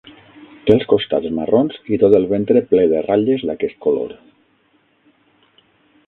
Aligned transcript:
Té 0.67 0.71
els 0.75 0.85
costats 0.91 1.33
marrons 1.39 1.75
i 1.97 1.99
tot 2.03 2.15
el 2.19 2.25
ventre 2.31 2.63
ple 2.71 2.85
de 2.93 3.03
ratlles 3.07 3.45
d'aquest 3.49 3.77
color. 3.87 4.17